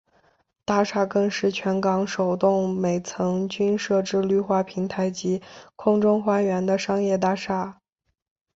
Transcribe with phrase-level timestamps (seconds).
[0.65, 5.43] 大厦更是全港首幢每层均设置绿化平台及
[5.75, 7.79] 空中花园的商业大厦。